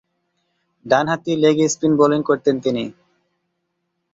[0.85, 2.83] ডানহাতি leg spin bowling করতেন তিনি।